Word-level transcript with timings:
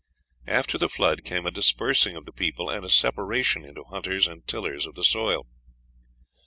After 0.47 0.79
the 0.79 0.89
flood 0.89 1.23
came 1.23 1.45
a 1.45 1.51
dispersing 1.51 2.15
of 2.15 2.25
the 2.25 2.31
people, 2.31 2.71
and 2.71 2.83
a 2.83 2.89
separation 2.89 3.63
into 3.63 3.83
hunters 3.83 4.27
and 4.27 4.47
tillers 4.47 4.87
of 4.87 4.95
the 4.95 5.03
soil. 5.03 5.45